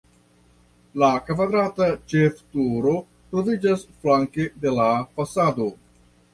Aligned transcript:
La 1.03 1.09
kvadrata 1.27 1.89
ĉefturo 2.15 2.95
troviĝas 3.13 3.87
flanke 4.01 4.51
de 4.67 4.75
la 4.81 4.91
fasado. 5.17 5.73